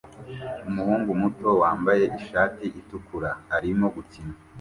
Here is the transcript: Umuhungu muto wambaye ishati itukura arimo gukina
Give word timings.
Umuhungu 0.69 1.09
muto 1.21 1.47
wambaye 1.61 2.03
ishati 2.19 2.65
itukura 2.79 3.29
arimo 3.57 3.85
gukina 3.95 4.33